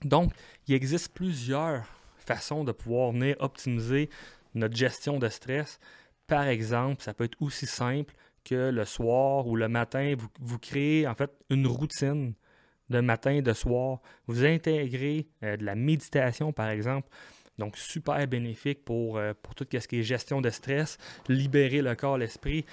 Donc, 0.05 0.33
il 0.69 0.75
existe 0.75 1.15
plusieurs 1.15 1.85
façons 2.19 2.65
de 2.65 2.73
pouvoir 2.73 3.13
venir 3.13 3.37
optimiser 3.39 4.11
notre 4.55 4.77
gestion 4.77 5.19
de 5.19 5.29
stress. 5.29 5.79
Par 6.27 6.49
exemple, 6.49 7.03
ça 7.03 7.15
peut 7.15 7.25
être 7.25 7.41
aussi 7.41 7.67
simple 7.67 8.15
que 8.45 8.71
le 8.71 8.85
soir 8.85 9.47
ou 9.47 9.57
le 9.57 9.69
matin, 9.69 10.15
vous, 10.19 10.29
vous 10.41 10.59
créez 10.59 11.07
en 11.07 11.15
fait 11.15 11.31
une 11.51 11.67
routine 11.67 12.35
de 12.93 13.01
matin, 13.01 13.41
de 13.41 13.53
soir. 13.53 14.01
Vous 14.27 14.45
intégrez 14.45 15.27
euh, 15.43 15.57
de 15.57 15.65
la 15.65 15.75
méditation, 15.75 16.53
par 16.53 16.69
exemple. 16.69 17.09
Donc, 17.59 17.77
super 17.77 18.27
bénéfique 18.29 18.85
pour, 18.85 19.19
euh, 19.19 19.33
pour 19.43 19.55
tout 19.55 19.67
ce 19.71 19.89
qui 19.89 19.99
est 19.99 20.03
gestion 20.03 20.41
de 20.41 20.51
stress, 20.51 20.99
libérer 21.29 21.83
le 21.83 21.95
corps, 21.95 22.19
l'esprit. 22.19 22.65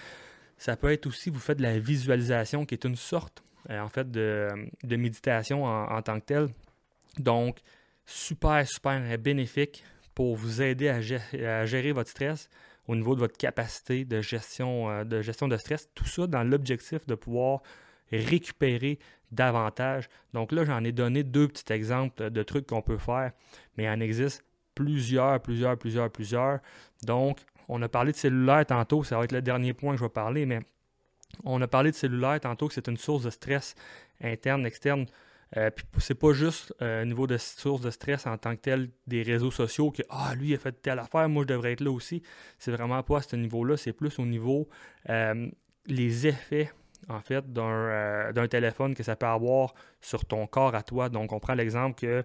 Ça 0.58 0.76
peut 0.76 0.92
être 0.92 1.08
aussi, 1.08 1.30
vous 1.30 1.40
faites 1.40 1.58
de 1.58 1.64
la 1.64 1.80
visualisation, 1.80 2.66
qui 2.66 2.76
est 2.76 2.86
une 2.86 2.96
sorte, 2.96 3.44
euh, 3.70 3.80
en 3.80 3.90
fait, 3.90 4.10
de, 4.12 4.50
méditation 4.84 5.66
en, 5.66 6.02
tant 6.02 6.20
que 6.20 6.26
telle. 6.26 6.48
Donc, 7.18 7.60
super, 8.06 8.68
super 8.68 9.18
bénéfique 9.18 9.84
pour 10.14 10.36
vous 10.36 10.62
aider 10.62 10.90
à, 10.90 11.02
gérer, 11.02 11.92
votre 11.92 12.10
stress 12.10 12.50
au 12.90 12.96
niveau 12.96 13.14
de 13.14 13.20
votre 13.20 13.38
capacité 13.38 14.04
de 14.04 14.20
gestion, 14.20 14.90
euh, 14.90 15.04
de 15.04 15.22
gestion 15.22 15.48
de 15.48 15.56
stress. 15.58 15.88
Tout 15.94 16.06
ça 16.06 16.26
dans 16.26 16.44
l'objectif 16.44 17.06
de 17.06 17.14
pouvoir 17.14 17.62
récupérer 18.12 18.98
davantage. 19.32 20.10
Donc 20.34 20.52
là, 20.52 20.66
j'en 20.66 20.84
ai 20.84 20.92
donné 20.92 21.22
deux 21.22 21.48
petits 21.48 21.72
exemples 21.72 22.32
de 22.32 22.44
trucs 22.44 22.66
qu'on 22.66 22.82
peut 22.82 22.98
faire, 22.98 23.32
mais 23.78 23.84
il 23.84 23.90
en 23.90 24.00
existe 24.00 24.44
plusieurs, 24.74 25.40
plusieurs, 25.40 25.78
plusieurs, 25.78 26.10
plusieurs. 26.10 26.62
Donc, 27.04 27.38
on 27.68 27.80
a 27.84 27.88
parlé 27.88 28.12
de 28.12 28.18
cellulaire 28.18 28.66
tantôt, 28.66 29.04
ça 29.04 29.20
va 29.20 29.24
être 29.24 29.34
le 29.34 29.44
dernier 29.44 29.74
point 29.74 29.94
que 29.94 30.00
je 30.00 30.06
vais 30.06 30.10
parler, 30.10 30.48
mais 30.48 30.62
on 31.44 31.62
a 31.62 31.68
parlé 31.68 31.92
de 31.92 31.96
cellulaire 31.96 32.40
tantôt 32.40 32.72
c'est 32.72 32.88
une 32.88 32.98
source 32.98 33.22
de 33.22 33.30
stress 33.30 33.76
interne, 34.20 34.66
externe. 34.66 35.06
Euh, 35.58 35.72
puis 35.72 35.86
c'est 35.98 36.16
pas 36.16 36.32
juste 36.32 36.74
euh, 36.82 37.02
au 37.02 37.06
niveau 37.06 37.26
de 37.26 37.38
source 37.38 37.82
de 37.82 37.90
stress 37.90 38.28
en 38.28 38.38
tant 38.38 38.56
que 38.56 38.62
tel 38.62 38.90
des 39.08 39.24
réseaux 39.24 39.50
sociaux 39.50 39.90
que 39.90 40.04
ah 40.10 40.36
lui 40.36 40.50
il 40.50 40.54
a 40.54 40.60
fait 40.60 40.74
telle 40.74 41.00
affaire, 41.00 41.28
moi 41.28 41.44
je 41.44 41.48
devrais 41.48 41.74
être 41.74 41.82
là 41.82 41.92
aussi. 41.92 42.22
C'est 42.60 42.72
vraiment 42.72 43.02
pas 43.02 43.18
à 43.18 43.22
ce 43.22 43.36
niveau-là, 43.36 43.76
c'est 43.76 43.94
plus 43.94 44.20
au 44.20 44.26
niveau 44.26 44.70
euh, 45.10 45.48
les 45.88 46.28
effets 46.28 46.72
en 47.08 47.22
fait 47.22 47.52
d'un, 47.52 48.32
d'un 48.34 48.48
téléphone 48.48 48.94
que 48.94 49.04
ça 49.04 49.16
peut 49.16 49.26
avoir 49.26 49.74
sur 50.02 50.26
ton 50.26 50.46
corps 50.46 50.76
à 50.76 50.84
toi. 50.84 51.10
Donc 51.10 51.32
on 51.32 51.40
prend 51.40 51.56
l'exemple 51.56 52.00
que 52.00 52.24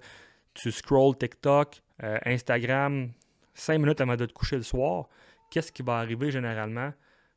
tu 0.55 0.71
scrolls 0.71 1.17
TikTok, 1.19 1.83
euh, 2.03 2.19
Instagram, 2.25 3.11
5 3.55 3.79
minutes 3.79 4.01
avant 4.01 4.17
de 4.17 4.27
te 4.27 4.33
coucher 4.33 4.57
le 4.57 4.63
soir, 4.63 5.09
qu'est-ce 5.51 5.71
qui 5.71 5.83
va 5.83 5.99
arriver 5.99 6.31
généralement? 6.31 6.93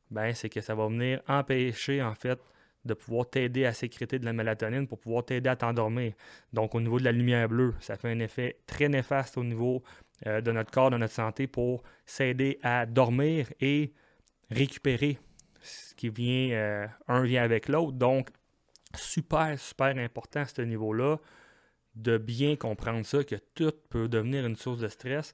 Ben, 0.09 0.33
c'est 0.33 0.49
que 0.49 0.61
ça 0.61 0.73
va 0.73 0.87
venir 0.87 1.21
empêcher, 1.27 2.01
en 2.01 2.15
fait, 2.15 2.39
de 2.87 2.93
pouvoir 2.93 3.29
t'aider 3.29 3.65
à 3.65 3.73
sécréter 3.73 4.17
de 4.19 4.25
la 4.25 4.33
mélatonine 4.33 4.87
pour 4.87 4.99
pouvoir 4.99 5.25
t'aider 5.25 5.49
à 5.49 5.55
t'endormir. 5.55 6.13
Donc, 6.53 6.73
au 6.73 6.81
niveau 6.81 6.99
de 6.99 7.03
la 7.03 7.11
lumière 7.11 7.47
bleue, 7.47 7.73
ça 7.79 7.97
fait 7.97 8.09
un 8.09 8.19
effet 8.19 8.57
très 8.65 8.89
néfaste 8.89 9.37
au 9.37 9.43
niveau 9.43 9.83
euh, 10.25 10.41
de 10.41 10.51
notre 10.51 10.71
corps, 10.71 10.89
de 10.89 10.97
notre 10.97 11.13
santé 11.13 11.45
pour 11.47 11.83
s'aider 12.05 12.59
à 12.63 12.85
dormir 12.85 13.47
et 13.61 13.93
récupérer 14.49 15.19
ce 15.61 15.93
qui 15.95 16.09
vient, 16.09 16.51
euh, 16.51 16.87
un 17.07 17.23
vient 17.23 17.43
avec 17.43 17.67
l'autre. 17.67 17.93
Donc, 17.93 18.29
super, 18.95 19.59
super 19.59 19.97
important 19.97 20.41
à 20.41 20.45
ce 20.45 20.61
niveau-là 20.61 21.17
de 21.95 22.17
bien 22.17 22.55
comprendre 22.55 23.05
ça, 23.05 23.23
que 23.23 23.35
tout 23.55 23.73
peut 23.89 24.07
devenir 24.07 24.45
une 24.45 24.55
source 24.55 24.79
de 24.79 24.87
stress. 24.87 25.33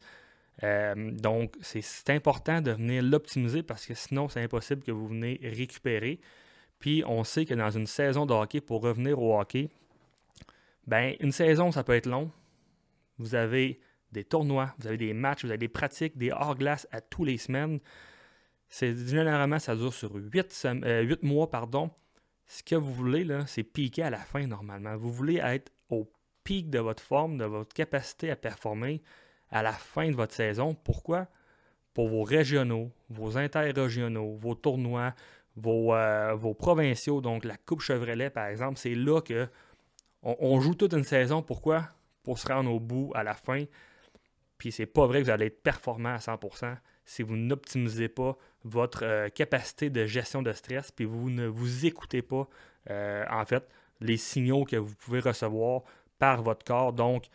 Euh, 0.63 1.11
donc, 1.11 1.55
c'est 1.61 2.09
important 2.09 2.61
de 2.61 2.71
venir 2.71 3.03
l'optimiser 3.03 3.63
parce 3.63 3.85
que 3.85 3.93
sinon, 3.93 4.29
c'est 4.29 4.41
impossible 4.41 4.83
que 4.83 4.91
vous 4.91 5.07
venez 5.07 5.39
récupérer. 5.43 6.19
Puis, 6.83 7.01
on 7.07 7.23
sait 7.23 7.45
que 7.45 7.53
dans 7.53 7.69
une 7.69 7.87
saison 7.87 8.25
de 8.25 8.33
hockey, 8.33 8.59
pour 8.59 8.81
revenir 8.81 9.17
au 9.17 9.39
hockey, 9.39 9.69
ben, 10.85 11.15
une 11.21 11.31
saison, 11.31 11.71
ça 11.71 11.81
peut 11.81 11.95
être 11.95 12.07
long. 12.07 12.29
Vous 13.17 13.35
avez 13.35 13.79
des 14.11 14.25
tournois, 14.25 14.75
vous 14.77 14.87
avez 14.87 14.97
des 14.97 15.13
matchs, 15.13 15.45
vous 15.45 15.49
avez 15.49 15.57
des 15.57 15.69
pratiques, 15.69 16.17
des 16.17 16.31
hors-glace 16.31 16.85
à 16.91 16.99
tous 16.99 17.23
les 17.23 17.37
semaines. 17.37 17.79
C'est 18.67 18.93
généralement, 19.07 19.59
ça 19.59 19.77
dure 19.77 19.93
sur 19.93 20.13
8, 20.13 20.65
euh, 20.83 21.15
mois. 21.21 21.49
Pardon. 21.49 21.89
Ce 22.47 22.61
que 22.61 22.75
vous 22.75 22.93
voulez, 22.93 23.23
là, 23.23 23.47
c'est 23.47 23.63
piquer 23.63 24.03
à 24.03 24.09
la 24.09 24.17
fin 24.17 24.45
normalement. 24.45 24.97
Vous 24.97 25.13
voulez 25.13 25.37
être 25.37 25.71
au 25.89 26.11
pic 26.43 26.69
de 26.69 26.79
votre 26.79 27.01
forme, 27.01 27.37
de 27.37 27.45
votre 27.45 27.73
capacité 27.73 28.29
à 28.29 28.35
performer 28.35 29.01
à 29.51 29.63
la 29.63 29.71
fin 29.71 30.11
de 30.11 30.17
votre 30.17 30.33
saison. 30.33 30.75
Pourquoi? 30.75 31.27
Pour 31.93 32.09
vos 32.09 32.23
régionaux, 32.23 32.91
vos 33.09 33.37
interrégionaux, 33.37 34.35
vos 34.35 34.55
tournois, 34.55 35.13
vos, 35.55 35.93
euh, 35.93 36.33
vos 36.35 36.53
provinciaux, 36.53 37.21
donc 37.21 37.45
la 37.45 37.57
Coupe 37.57 37.81
Chevrolet 37.81 38.29
par 38.29 38.47
exemple, 38.47 38.77
c'est 38.77 38.95
là 38.95 39.21
que 39.21 39.47
on, 40.23 40.61
joue 40.61 40.73
toute 40.73 40.93
une 40.93 41.03
saison. 41.03 41.41
Pourquoi? 41.41 41.89
Pour 42.23 42.39
se 42.39 42.47
rendre 42.47 42.71
au 42.71 42.79
bout 42.79 43.11
à 43.13 43.23
la 43.23 43.33
fin. 43.33 43.65
Puis 44.57 44.71
c'est 44.71 44.85
pas 44.85 45.05
vrai 45.05 45.19
que 45.19 45.25
vous 45.25 45.31
allez 45.31 45.47
être 45.47 45.61
performant 45.61 46.13
à 46.13 46.19
100% 46.19 46.77
si 47.05 47.21
vous 47.21 47.35
n'optimisez 47.35 48.07
pas 48.07 48.37
votre 48.63 49.03
euh, 49.03 49.27
capacité 49.27 49.89
de 49.89 50.05
gestion 50.05 50.41
de 50.41 50.53
stress, 50.53 50.91
puis 50.91 51.03
vous 51.03 51.29
ne 51.29 51.47
vous 51.47 51.85
écoutez 51.85 52.21
pas, 52.21 52.47
euh, 52.89 53.25
en 53.29 53.45
fait, 53.45 53.67
les 53.99 54.15
signaux 54.15 54.63
que 54.63 54.77
vous 54.77 54.95
pouvez 54.95 55.19
recevoir 55.19 55.81
par 56.17 56.41
votre 56.41 56.63
corps. 56.63 56.93
Donc, 56.93 57.25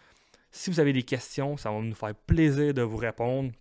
si 0.50 0.70
vous 0.70 0.80
avez 0.80 0.94
des 0.94 1.02
questions, 1.02 1.58
ça 1.58 1.70
va 1.70 1.80
nous 1.80 1.94
faire 1.94 2.14
plaisir 2.14 2.72
de 2.72 2.80
vous 2.80 2.96
répondre 2.96 3.52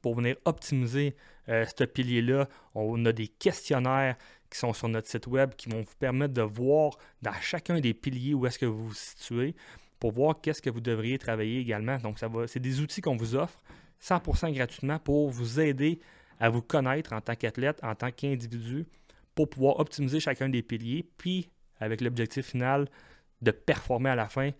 pour 0.00 0.14
venir 0.14 0.36
optimiser 0.44 1.14
euh, 1.48 1.64
ce 1.76 1.84
pilier-là. 1.84 2.48
On 2.74 3.04
a 3.06 3.12
des 3.12 3.28
questionnaires 3.28 4.16
qui 4.50 4.58
sont 4.58 4.72
sur 4.72 4.88
notre 4.88 5.08
site 5.08 5.26
web 5.26 5.54
qui 5.56 5.68
vont 5.68 5.80
vous 5.80 5.96
permettre 5.98 6.34
de 6.34 6.42
voir 6.42 6.96
dans 7.22 7.32
chacun 7.40 7.80
des 7.80 7.94
piliers 7.94 8.34
où 8.34 8.46
est-ce 8.46 8.58
que 8.58 8.66
vous 8.66 8.88
vous 8.88 8.94
situez 8.94 9.54
pour 9.98 10.12
voir 10.12 10.40
qu'est-ce 10.40 10.62
que 10.62 10.70
vous 10.70 10.80
devriez 10.80 11.18
travailler 11.18 11.60
également. 11.60 11.96
Donc, 11.98 12.18
ça 12.18 12.28
c'est 12.46 12.60
des 12.60 12.80
outils 12.80 13.00
qu'on 13.00 13.16
vous 13.16 13.34
offre 13.34 13.62
100% 14.02 14.52
gratuitement 14.52 14.98
pour 14.98 15.30
vous 15.30 15.60
aider 15.60 15.98
à 16.38 16.50
vous 16.50 16.62
connaître 16.62 17.12
en 17.12 17.20
tant 17.20 17.34
qu'athlète, 17.34 17.78
en 17.82 17.94
tant 17.94 18.10
qu'individu, 18.10 18.86
pour 19.34 19.48
pouvoir 19.48 19.80
optimiser 19.80 20.20
chacun 20.20 20.48
des 20.48 20.62
piliers, 20.62 21.08
puis 21.16 21.50
avec 21.80 22.00
l'objectif 22.00 22.46
final 22.46 22.88
de 23.42 23.50
performer 23.50 24.10
à 24.10 24.14
la 24.14 24.28
fin, 24.28 24.50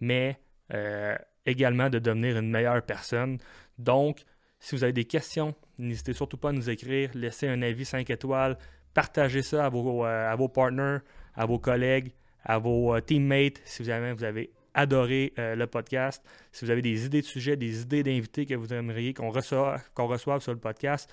mais 0.00 0.38
euh, 0.72 1.16
également 1.46 1.90
de 1.90 1.98
devenir 1.98 2.38
une 2.38 2.50
meilleure 2.50 2.82
personne. 2.82 3.38
Donc, 3.78 4.24
si 4.62 4.76
vous 4.76 4.84
avez 4.84 4.92
des 4.92 5.04
questions, 5.04 5.54
n'hésitez 5.76 6.12
surtout 6.12 6.36
pas 6.36 6.50
à 6.50 6.52
nous 6.52 6.70
écrire, 6.70 7.10
laissez 7.14 7.48
un 7.48 7.60
avis 7.62 7.84
5 7.84 8.08
étoiles, 8.08 8.56
partagez 8.94 9.42
ça 9.42 9.66
à 9.66 9.68
vos, 9.68 10.06
euh, 10.06 10.32
à 10.32 10.36
vos 10.36 10.48
partners, 10.48 10.98
à 11.34 11.46
vos 11.46 11.58
collègues, 11.58 12.12
à 12.44 12.58
vos 12.58 12.94
euh, 12.94 13.00
teammates, 13.00 13.60
si 13.64 13.82
vous 13.82 13.90
avez, 13.90 14.12
vous 14.12 14.24
avez 14.24 14.50
adoré 14.74 15.34
le 15.36 15.66
podcast. 15.66 16.24
Si 16.50 16.64
vous 16.64 16.70
avez 16.70 16.80
des 16.80 17.04
idées 17.04 17.20
de 17.20 17.26
sujets, 17.26 17.56
des 17.56 17.82
idées 17.82 18.02
d'invités 18.02 18.46
que 18.46 18.54
vous 18.54 18.72
aimeriez 18.72 19.12
qu'on 19.12 19.28
reçoive, 19.28 19.82
reçoive 19.98 20.40
sur 20.40 20.52
le 20.52 20.58
podcast, 20.58 21.12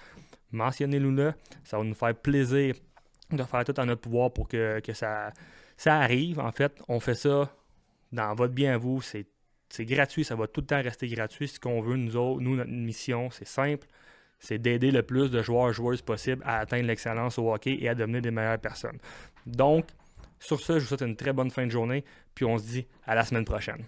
mentionnez-nous 0.54 1.14
là. 1.14 1.36
Ça 1.66 1.78
va 1.78 1.84
nous 1.84 1.94
faire 1.94 2.16
plaisir 2.16 2.76
de 3.32 3.44
faire 3.44 3.66
tout 3.66 3.78
en 3.80 3.86
notre 3.86 4.02
pouvoir 4.02 4.32
pour 4.32 4.48
que, 4.48 4.80
que 4.80 4.94
ça, 4.94 5.34
ça 5.76 5.98
arrive, 5.98 6.40
en 6.40 6.52
fait, 6.52 6.82
on 6.88 7.00
fait 7.00 7.16
ça 7.16 7.52
dans 8.12 8.34
votre 8.34 8.54
bien 8.54 8.76
à 8.76 8.78
vous, 8.78 9.02
c'est 9.70 9.86
gratuit, 9.86 10.24
ça 10.24 10.36
va 10.36 10.48
tout 10.48 10.62
le 10.62 10.68
temps 10.68 10.82
rester 10.82 11.08
gratuit. 11.08 11.48
Ce 11.48 11.60
qu'on 11.60 11.82
veut, 11.82 11.96
nous 11.96 12.16
autres, 12.16 12.42
nous, 12.42 12.56
notre 12.56 12.72
mission, 12.72 13.30
c'est 13.32 13.48
simple, 13.48 13.88
c'est 14.40 14.58
d'aider 14.58 14.92
le 14.92 15.04
plus 15.04 15.30
de 15.30 15.42
joueurs 15.42 15.70
et 15.70 15.74
joueuses 15.74 16.02
possible 16.02 16.42
à 16.46 16.60
atteindre 16.60 16.88
l'excellence 16.88 17.38
au 17.38 17.54
hockey 17.54 17.78
et 17.80 17.90
à 17.90 17.96
devenir 17.96 18.22
des 18.22 18.32
meilleures 18.32 18.60
personnes. 18.60 18.98
Donc, 19.46 19.86
sur 20.40 20.60
ce, 20.60 20.74
je 20.74 20.80
vous 20.80 20.88
souhaite 20.88 21.02
une 21.02 21.16
très 21.16 21.34
bonne 21.34 21.52
fin 21.52 21.66
de 21.66 21.72
journée, 21.72 22.04
puis 22.34 22.46
on 22.46 22.58
se 22.58 22.64
dit 22.64 22.88
à 23.06 23.16
la 23.16 23.26
semaine 23.26 23.46
prochaine. 23.46 23.84